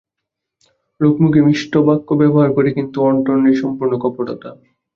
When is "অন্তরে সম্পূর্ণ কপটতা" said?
3.09-4.49